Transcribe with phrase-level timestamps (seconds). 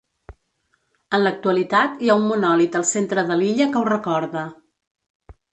[1.17, 4.47] En l'actualitat hi ha un monòlit al centre de l'illa que ho recorda.